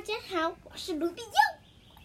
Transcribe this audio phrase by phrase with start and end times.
[0.00, 1.28] 大家好，我是卢比优。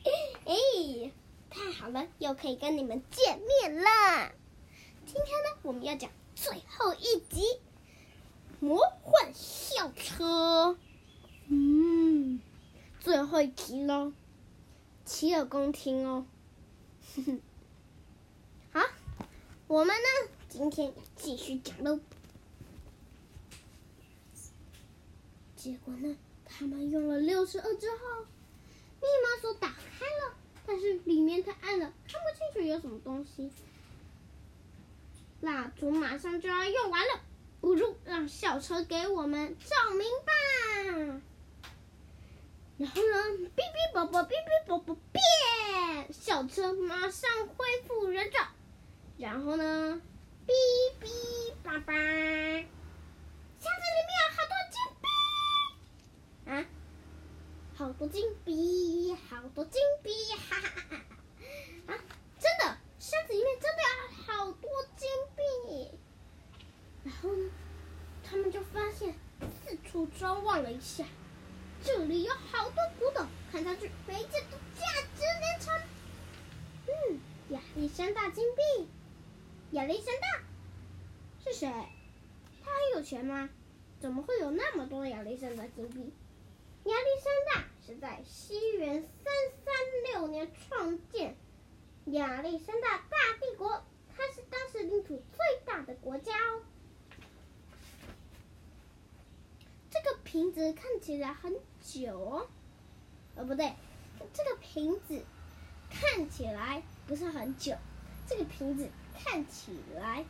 [0.51, 1.11] 哎，
[1.49, 4.33] 太好了，又可以跟你们见面了。
[5.05, 7.41] 今天呢，我们要讲最后一集
[8.59, 10.71] 《魔幻校车》。
[11.47, 12.41] 嗯，
[12.99, 14.11] 最后一集喽，
[15.05, 16.25] 洗耳恭听哦。
[17.15, 17.41] 哼哼。
[18.73, 18.81] 好，
[19.67, 22.01] 我们呢，今天继续讲喽。
[25.55, 28.25] 结果呢，他们用了六十二之后，
[29.01, 30.35] 密码锁打开了，
[30.65, 33.51] 但是里面太暗了，看不清楚有什么东西。
[35.41, 37.21] 蜡烛马上就要用完了，
[37.61, 41.21] 不如让校车给我们照明吧。
[42.77, 48.47] 然后呢，哔哔啵啵，哔哔啵啵，变，校车马上恢复原状。
[49.17, 50.01] 然后呢，
[50.45, 50.51] 哔
[51.01, 52.03] 哔叭叭，箱
[53.61, 55.07] 子里面有好多金币
[56.51, 56.65] 啊，
[57.77, 60.11] 好多金币，好多金币，
[60.49, 60.97] 哈哈哈
[61.87, 61.93] 哈！
[61.93, 61.95] 啊，
[62.39, 63.87] 真的，箱子里面真的有
[64.25, 65.07] 好多金
[65.37, 65.97] 币。
[67.05, 67.49] 然后呢，
[68.21, 71.05] 他们就发现四处张望了一下，
[71.83, 73.25] 这里有好多古董，
[74.05, 75.73] 看上去每件都价值连城。
[76.87, 78.87] 嗯，亚历山大金币。
[79.71, 80.43] 亚历山大
[81.43, 81.67] 是谁？
[81.67, 83.49] 他很有钱吗？
[83.99, 86.13] 怎么会有那么多亚历山大金币？
[86.85, 89.73] 亚历山大是在西元三三
[90.11, 91.35] 六年创建
[92.05, 93.83] 亚历山大大帝国，
[94.15, 96.61] 它是当时领土最大的国家哦。
[99.89, 102.49] 这个瓶子看起来很久哦，
[103.35, 103.73] 呃，不对，
[104.33, 105.23] 这个瓶子
[105.89, 107.75] 看起来不是很久，
[108.27, 108.89] 这个瓶子。
[109.17, 110.25] 看起来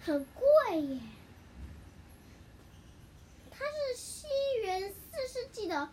[0.00, 1.00] 很贵耶！
[3.52, 4.26] 它是西
[4.62, 5.86] 元四世纪的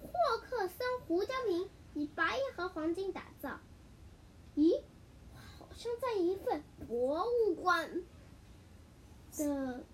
[0.00, 3.58] 霍克森胡椒瓶，以白银和黄金打造。
[4.56, 4.80] 咦，
[5.34, 8.04] 好像在一份博物馆
[9.36, 9.84] 的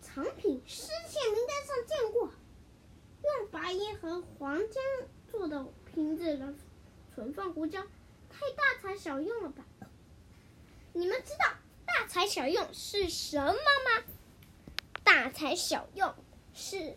[0.00, 2.30] 藏品失窃名单上见过。
[3.22, 4.80] 用白银和黄金
[5.30, 6.46] 做的瓶子来
[7.14, 7.80] 存放胡椒，
[8.28, 9.64] 太大材小用了吧？
[10.92, 11.54] 你们知道
[11.86, 14.04] 大材小用是什么吗？
[15.04, 16.14] 大材小用
[16.52, 16.96] 是，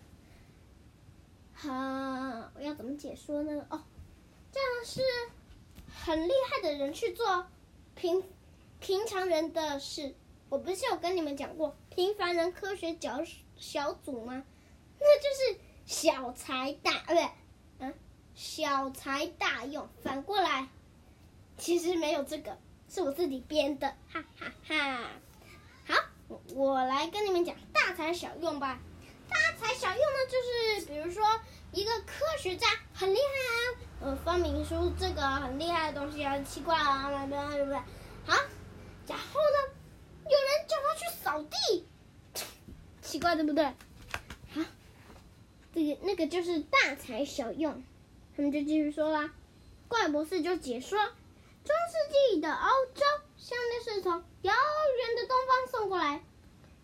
[1.54, 3.66] 哈，我要怎么解说呢？
[3.70, 3.84] 哦，
[4.52, 5.02] 这样是
[5.88, 7.48] 很厉害的人去做
[7.96, 8.24] 平
[8.80, 10.16] 平常人的事。
[10.50, 13.24] 我不是有跟你们讲过平凡人科学小
[13.56, 14.44] 小组吗？
[15.00, 17.30] 那就是小材大，呃，不对，
[18.42, 19.88] 小才大用。
[20.04, 20.68] 反过来，
[21.60, 22.58] 其实没有这个。
[22.90, 25.12] 是我自己编的，哈哈哈，
[25.88, 25.96] 好，
[26.56, 28.80] 我来跟你们讲大材小用吧。
[29.30, 31.24] 大材小用呢，就是比如说
[31.72, 37.76] 一个科学家很厉害啊，呃，发明出这个很厉害的东西啊，奇怪啊，对不对？
[38.26, 38.36] 好，
[39.08, 39.74] 然后呢，
[40.26, 41.88] 有人叫他去扫地，
[43.04, 43.64] 奇怪对不对？
[44.54, 44.62] 好，
[45.74, 47.82] 这个那个就是大材小用。
[48.36, 49.32] 他们就继续说啦，
[49.88, 50.98] 怪博士就解说。
[51.64, 53.02] 中世纪的欧洲
[53.38, 56.24] 项链是从遥远的东方送过来，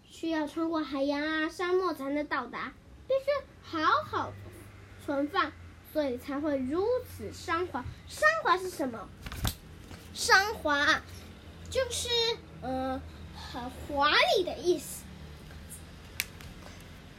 [0.08, 2.74] 需要穿过海洋啊、沙漠才能到达，
[3.08, 3.25] 必须
[3.63, 4.34] 好好
[5.03, 5.52] 存放，
[5.91, 7.84] 所以才会如此奢华。
[8.08, 9.09] 奢华是什么？
[10.14, 11.02] 奢华
[11.69, 12.09] 就是
[12.62, 13.02] 呃
[13.35, 15.03] 很华丽的意思。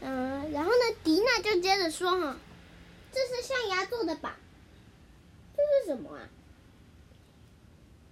[0.01, 2.37] 嗯、然后呢，迪娜就接着说哈，
[3.13, 4.37] 这是象牙做的吧？
[5.57, 6.29] 这是什么啊？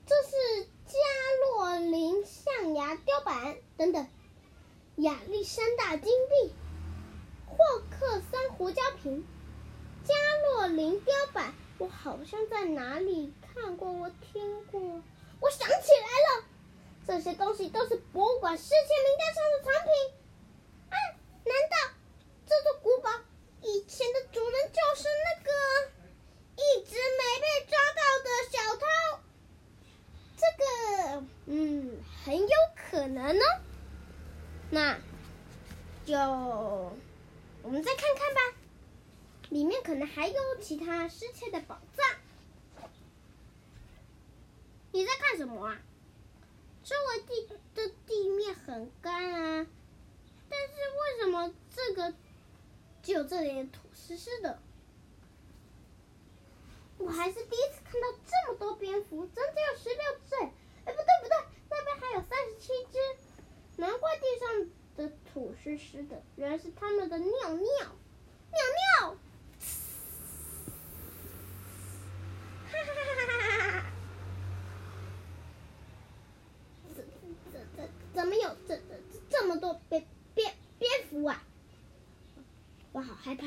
[0.06, 0.98] 这是加
[1.44, 4.06] 洛林象牙雕板等等，
[4.96, 6.54] 亚历山大金币，
[7.46, 7.56] 霍
[7.90, 9.26] 克森胡椒瓶，
[10.04, 10.14] 加
[10.44, 14.80] 洛林雕板，我好像在哪里看过，我听过，
[15.40, 16.44] 我想起来了，
[17.06, 19.90] 这些东西都是博物馆失窃名单上的藏品。
[20.90, 20.96] 啊，
[21.44, 21.94] 难道
[22.46, 23.10] 这座古堡
[23.62, 25.50] 以前的主人就是那个
[26.54, 28.84] 一直没被抓到的小偷？
[30.36, 33.44] 这个，嗯，很有可能呢。
[34.68, 34.98] 那，
[36.04, 38.58] 就我们再看看吧，
[39.48, 42.04] 里面可能还有其他失窃的宝藏。
[44.92, 45.80] 你在看什么啊？
[46.84, 49.66] 周围地的地面很干啊，
[50.50, 52.12] 但是为什么这个
[53.06, 54.60] 只有这里土湿湿的？
[56.98, 59.98] 我还是第一次看到这么多蝙蝠，整整有十六
[60.28, 60.34] 只！
[60.84, 61.36] 哎，不对不对，
[61.70, 62.98] 那边还有三十七只，
[63.76, 68.58] 难怪地上的土湿湿的，原来是他们的尿尿，尿
[69.00, 69.16] 尿。
[83.26, 83.44] 害怕，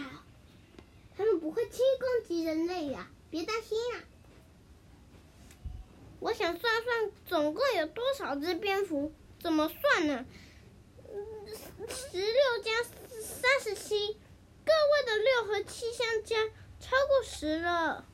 [1.16, 4.04] 他们不会轻易攻击人类呀，别担心啊。
[6.20, 9.14] 我想算算，总共有多少只蝙蝠？
[9.42, 10.26] 怎么算呢？
[11.88, 12.84] 十六加
[13.24, 14.18] 三十七，
[14.66, 16.36] 个位的六和七相加，
[16.82, 18.06] 超过十了。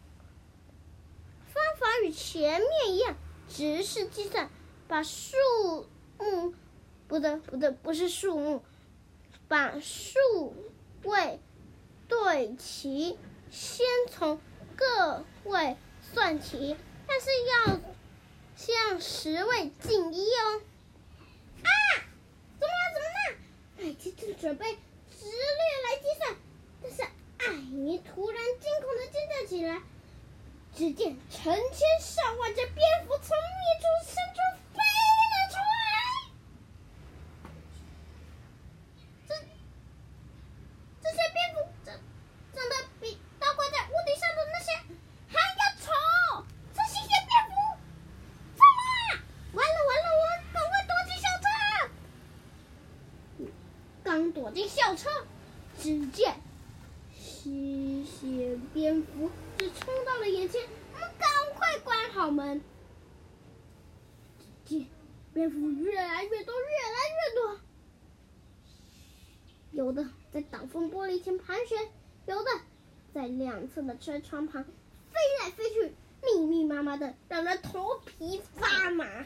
[1.47, 3.17] 方法与前面一样，
[3.50, 4.51] 直式计算，
[4.88, 5.35] 把数
[6.19, 6.53] 目，
[7.07, 8.63] 不对不对，不是数目，
[9.47, 10.53] 把数
[11.01, 11.39] 位
[12.07, 13.18] 对齐，
[13.52, 14.40] 先从
[14.75, 15.75] 个位
[16.13, 17.80] 算起，但是要
[18.56, 20.62] 向十位进一哦。
[21.63, 21.69] 啊！
[22.60, 22.84] 怎么了？
[22.94, 23.38] 怎么了
[23.78, 26.36] 艾奇正准备直立来计算，
[26.81, 27.02] 但是
[27.40, 29.81] 艾尼突然惊恐的尖叫起来。
[30.75, 32.75] 只见成千上万只蝙
[33.08, 34.40] 蝠从密处深处
[34.74, 34.78] 飞
[35.31, 35.88] 了出来。
[39.25, 39.34] 这
[41.01, 41.56] 这些蝙蝠
[41.86, 41.96] 长
[42.54, 44.74] 长得比倒挂在屋顶上的那些
[45.30, 45.88] 还要丑。
[46.74, 47.54] 这些些蝙蝠，
[48.58, 49.24] 怎么？
[49.54, 51.46] 完了完了，我赶快躲进校车。
[54.04, 55.10] 刚躲进校车，
[55.78, 56.40] 只见
[57.13, 60.62] 吸血蝙蝠就冲到了眼前，
[60.94, 62.62] 我们赶快关好门。
[64.40, 64.88] 只见
[65.34, 67.60] 蝙蝠越来越多，越来越多，
[69.72, 71.90] 有的在挡风玻璃前盘旋，
[72.25, 72.50] 有的
[73.13, 75.94] 在两侧的车窗旁飞来飞去，
[76.24, 79.25] 密密麻麻的，让人头皮发麻。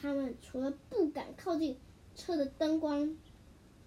[0.00, 1.78] 他们除了不敢靠近。
[2.16, 3.16] 车的灯光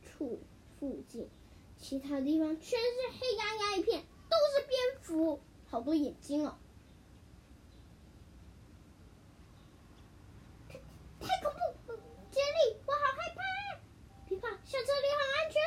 [0.02, 0.42] 处
[0.80, 1.30] 附近，
[1.78, 5.40] 其他地方全是黑压压一片，都是蝙蝠，
[5.70, 6.58] 好多眼睛哦！
[11.20, 11.52] 太恐
[11.86, 11.94] 怖，
[12.32, 13.42] 杰利，我好害怕！
[14.28, 15.62] 皮卡，下车里好安全。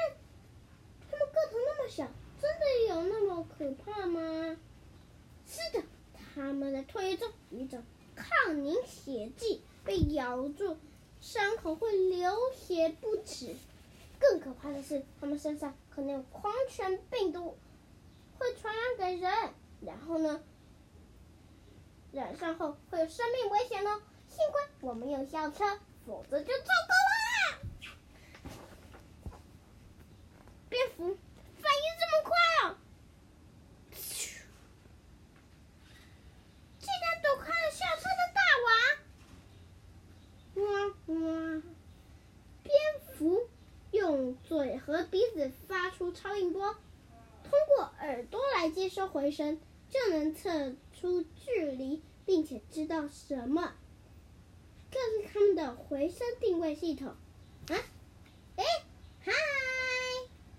[1.11, 2.07] 他们个头那么小，
[2.41, 4.57] 真的有那么可怕吗？
[5.47, 5.85] 是的，
[6.15, 7.83] 他们的唾液中有一种
[8.15, 10.77] 抗凝血剂，被咬住。
[11.21, 13.55] 伤口会流血不止，
[14.19, 17.57] 更可怕的是，他们身上可能有狂犬病毒，
[18.39, 19.31] 会传染给人。
[19.81, 20.43] 然后呢，
[22.13, 24.03] 染上后会有生命危险哦。
[24.29, 27.59] 幸亏我们有校车，否则就糟糕了。
[30.69, 31.19] 蝙蝠
[31.59, 32.31] 反应这么快
[32.63, 32.77] 哦！
[36.79, 40.61] 竟然躲开了校车的大王！
[40.63, 40.65] 哇
[41.07, 41.63] 哇！
[42.63, 42.73] 蝙
[43.19, 43.49] 蝠
[43.91, 46.77] 用嘴和鼻子发出超音波，
[47.43, 53.73] 通过耳朵来接收回声，就能测出距离，并且知道什么。
[54.91, 57.11] 这是他们的回声定位系统。
[57.69, 57.77] 啊？
[58.57, 58.65] 哎，
[59.21, 59.33] 嗨，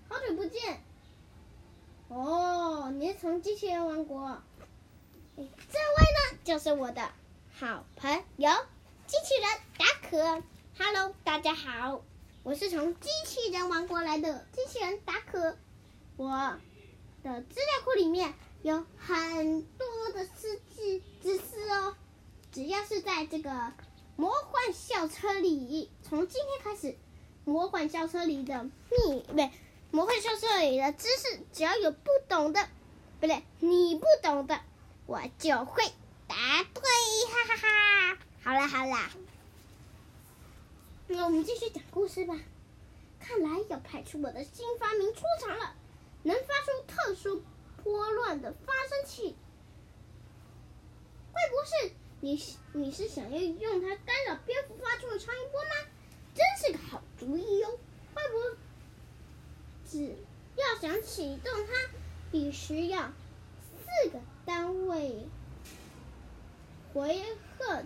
[0.08, 0.82] 好久不见。
[2.08, 4.24] 哦，你是从机器人王国。
[4.26, 4.40] 哎，
[5.36, 7.12] 这位呢，就是我的
[7.52, 8.50] 好朋友。
[9.06, 10.42] 机器人达可
[10.78, 12.02] ，Hello，大家好，
[12.44, 15.58] 我是从机器人王国来的机器人达可。
[16.16, 16.58] 我
[17.22, 21.96] 的资料库里面有很多的知识知识哦。
[22.52, 23.72] 只要是在这个
[24.16, 26.96] 魔幻校车里，从今天开始，
[27.44, 29.50] 魔幻校车里的秘不对，
[29.90, 32.68] 魔幻校车里的知识，只要有不懂的，
[33.20, 34.60] 不对，你不懂的，
[35.06, 35.82] 我就会
[36.26, 36.36] 答
[36.74, 36.82] 对，
[37.30, 38.18] 哈哈哈。
[38.44, 39.10] 好了好了，
[41.06, 42.36] 那我们继续讲故事吧。
[43.20, 45.74] 看来要派出我的新发明出场了，
[46.22, 47.42] 能发出特殊
[47.82, 49.36] 波乱的发声器。
[51.32, 55.90] 怪博士，你你是想要用它干扰蝙蝠发出的超音波吗？
[56.34, 57.78] 真是个好主意哟！
[58.14, 58.56] 怪博，
[59.86, 60.16] 只
[60.56, 61.72] 要想启动它，
[62.30, 63.12] 必须要
[64.02, 65.26] 四个单位
[66.92, 67.22] 回
[67.58, 67.84] 合。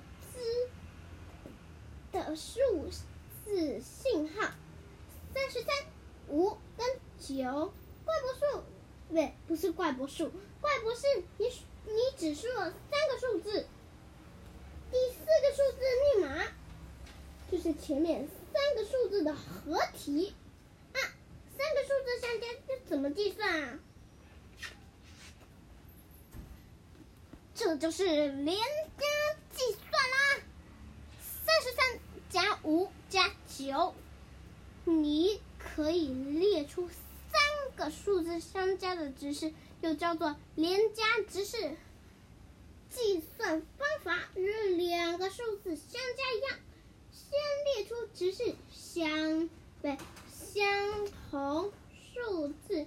[2.13, 2.61] 的数
[3.45, 4.51] 字信号，
[5.35, 5.75] 三十三、
[6.29, 6.87] 五跟
[7.19, 7.73] 九。
[8.07, 8.63] 怪博士，
[9.09, 10.31] 不对，不是怪博士，
[10.63, 11.03] 怪博士，
[11.37, 11.47] 你
[11.85, 13.67] 你只说了三个数字，
[14.91, 15.83] 第四个数字
[16.15, 16.47] 密码
[17.51, 20.35] 就是前面三个数字的合体
[20.93, 20.99] 啊，
[21.57, 23.79] 三个数字相加要怎么计算啊？
[27.55, 29.05] 这就是连加
[29.53, 30.43] 计算啦，
[31.45, 31.99] 三十三
[32.29, 33.95] 加五加九，
[34.85, 36.89] 你可以列出
[37.77, 39.53] 个数字相加的值式，
[39.83, 41.77] 又叫做连加值式。
[42.89, 46.59] 计算方法与两个数字相加一样，
[47.13, 47.39] 先
[47.75, 49.51] 列出值式相
[49.83, 49.99] 对
[50.33, 50.65] 相
[51.31, 51.73] 同
[52.15, 52.87] 数字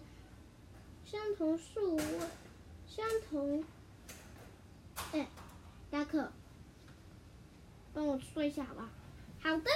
[1.05, 2.03] 相同数位，
[2.87, 3.63] 相同。
[5.11, 5.27] 哎，
[5.91, 6.31] 达克，
[7.93, 8.89] 帮我说一下好不好？
[9.41, 9.69] 好的，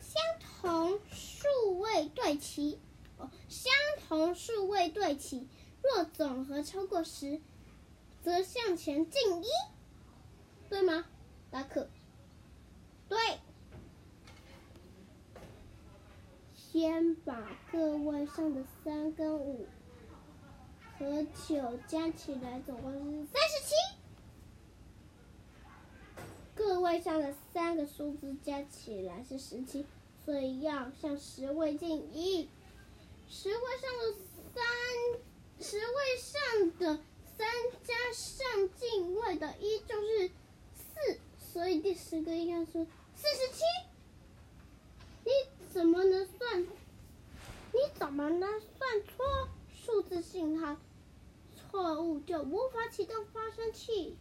[0.00, 0.22] 相
[0.60, 2.78] 同数位对齐。
[3.48, 3.72] 相
[4.06, 5.48] 同数位对齐，
[5.82, 7.40] 若总和超过十，
[8.22, 9.46] 则向前进一，
[10.68, 11.06] 对吗？
[11.50, 11.88] 达克，
[13.08, 13.18] 对。
[16.54, 19.64] 先把个位上的三跟五
[20.98, 23.74] 和九加起来，总共是三十七。
[26.56, 29.86] 个位上的三个数字加起来是十七，
[30.24, 32.48] 所以要向十位进一。
[33.36, 34.14] 十位上的
[34.54, 34.64] 三，
[35.60, 37.02] 十位上的
[37.36, 37.46] 三
[37.82, 40.30] 加上进位的一就是
[40.72, 42.86] 四，所以第十个应该是
[43.16, 43.64] 四十七。
[45.24, 45.32] 你
[45.72, 46.62] 怎么能算？
[46.62, 49.48] 你怎么能算错？
[49.74, 50.76] 数字信号
[51.56, 54.16] 错误就无法启动发生器。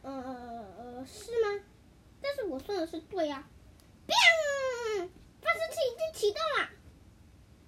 [0.00, 1.62] 呃，是吗？
[2.22, 3.56] 但是我算的是对呀、啊。
[5.40, 6.70] 发生器已经启动了。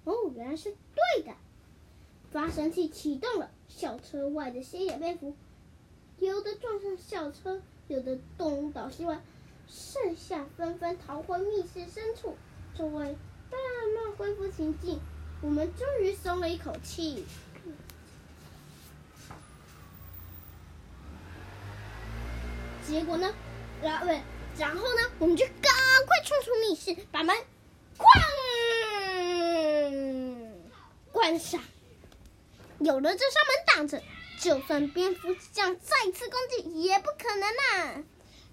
[0.03, 1.33] 哦，原来是对的。
[2.31, 5.35] 发生器启动了，校车外的些野蝙蝠，
[6.19, 9.21] 有的撞上校车，有的东倒西歪。
[9.67, 12.35] 剩下纷纷逃回密室深处，
[12.77, 13.59] 周围慢
[13.95, 14.99] 慢恢复平静。
[15.41, 17.25] 我们终于松了一口气。
[22.85, 23.33] 结果呢？
[23.81, 24.07] 然后，
[24.57, 25.01] 然后呢？
[25.19, 25.73] 我们就赶
[26.05, 27.35] 快冲出密室，把门
[28.01, 28.05] 哐
[31.11, 31.61] 关上。
[32.79, 34.01] 有了这扇门挡着，
[34.39, 38.03] 就算蝙蝠想再次攻击，也不可能啊！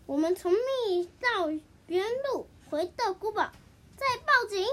[0.06, 1.50] 我们从密道
[1.86, 3.52] 原路回到古堡，
[3.96, 4.66] 再报警。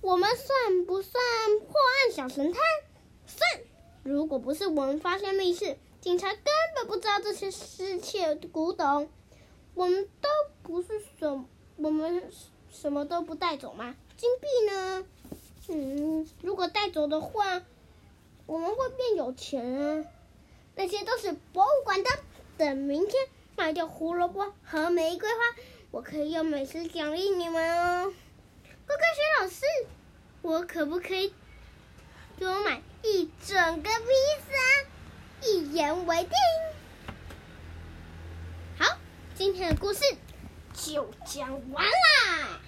[0.00, 1.22] 我们算不算
[1.60, 2.62] 破案小神探？
[3.26, 3.40] 算。
[4.04, 6.44] 如果不是我们发现密室，警察根
[6.76, 9.10] 本不知道这些失窃的古董。
[9.74, 10.28] 我们都
[10.62, 11.46] 不是什，
[11.76, 12.30] 我们
[12.72, 13.94] 什么都不带走吗？
[14.16, 15.04] 金币呢？
[15.68, 17.62] 嗯，如果带走的话，
[18.46, 20.04] 我们会变有钱啊。
[20.74, 22.10] 那些都是博物馆的。
[22.56, 23.14] 等明天。
[23.56, 25.36] 卖掉胡萝卜和玫瑰花，
[25.90, 28.14] 我可以用美食奖励你们哦。
[28.86, 29.64] 乖乖学老师，
[30.42, 31.34] 我可不可以
[32.36, 34.06] 给我买一整个披
[34.48, 35.48] 萨？
[35.48, 36.30] 一言为定。
[38.78, 38.96] 好，
[39.34, 40.04] 今天的故事
[40.86, 42.60] 就讲完啦。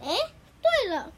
[0.00, 0.16] 哎，
[0.62, 1.12] 对了，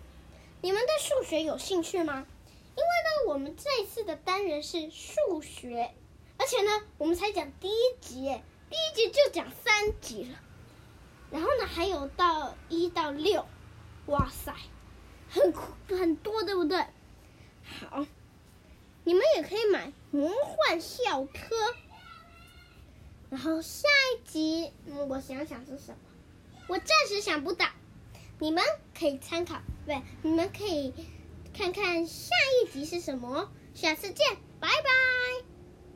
[0.62, 2.26] 你们对数学有兴趣吗？
[2.74, 5.94] 因为呢，我们这次的单元是数学，
[6.38, 8.40] 而且呢，我们才讲第一集。
[8.70, 10.40] 第一集就讲三集了，
[11.30, 13.46] 然后呢，还有到一到六，
[14.06, 14.54] 哇塞，
[15.28, 15.52] 很
[15.88, 16.78] 很多，对不对？
[17.90, 18.06] 好，
[19.04, 21.54] 你们也可以买《魔幻校车》，
[23.32, 24.70] 然后下一集，
[25.08, 25.96] 我想想是什么，
[26.68, 27.64] 我暂时想不到，
[28.38, 28.62] 你们
[28.94, 30.92] 可以参考，对，你们可以
[31.54, 32.28] 看看下
[32.62, 33.50] 一集是什么。
[33.72, 35.51] 下次见，拜拜。